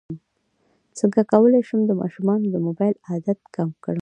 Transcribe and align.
څنګه 0.99 1.21
کولی 1.31 1.61
شم 1.67 1.79
د 1.85 1.91
ماشومانو 2.01 2.45
د 2.51 2.57
موبایل 2.67 2.95
عادت 3.09 3.39
کم 3.55 3.69
کړم 3.83 3.99